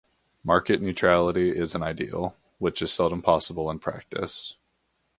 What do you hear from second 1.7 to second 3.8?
an ideal, which is seldom possible in